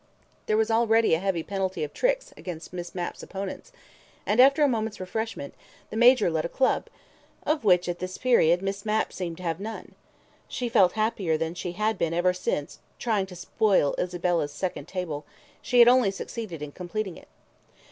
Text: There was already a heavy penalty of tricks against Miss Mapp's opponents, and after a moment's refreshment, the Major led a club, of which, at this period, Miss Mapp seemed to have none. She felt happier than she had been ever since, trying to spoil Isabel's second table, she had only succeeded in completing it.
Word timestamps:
There 0.47 0.57
was 0.57 0.71
already 0.71 1.13
a 1.13 1.19
heavy 1.19 1.43
penalty 1.43 1.83
of 1.83 1.93
tricks 1.93 2.33
against 2.35 2.73
Miss 2.73 2.95
Mapp's 2.95 3.21
opponents, 3.21 3.71
and 4.25 4.39
after 4.39 4.63
a 4.63 4.67
moment's 4.67 4.99
refreshment, 4.99 5.53
the 5.91 5.95
Major 5.95 6.31
led 6.31 6.43
a 6.43 6.49
club, 6.49 6.87
of 7.45 7.63
which, 7.63 7.87
at 7.87 7.99
this 7.99 8.17
period, 8.17 8.63
Miss 8.63 8.83
Mapp 8.83 9.13
seemed 9.13 9.37
to 9.37 9.43
have 9.43 9.59
none. 9.59 9.93
She 10.47 10.69
felt 10.69 10.93
happier 10.93 11.37
than 11.37 11.53
she 11.53 11.73
had 11.73 11.99
been 11.99 12.15
ever 12.15 12.33
since, 12.33 12.79
trying 12.97 13.27
to 13.27 13.35
spoil 13.35 13.93
Isabel's 13.99 14.51
second 14.51 14.87
table, 14.87 15.23
she 15.61 15.77
had 15.77 15.87
only 15.87 16.09
succeeded 16.09 16.63
in 16.63 16.71
completing 16.71 17.15
it. 17.15 17.27